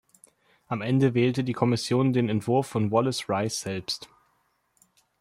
[0.67, 4.09] Am Ende wählte die Kommission den Entwurf von Wallace Rice selbst.